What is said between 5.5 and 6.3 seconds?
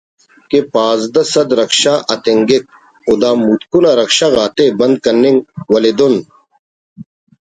ولے دن